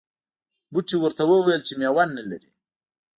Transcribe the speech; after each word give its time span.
بوټي 0.71 0.95
ورته 0.99 1.23
وویل 1.27 1.61
چې 1.67 1.73
میوه 1.79 2.03
نه 2.15 2.23
لرې. 2.29 2.51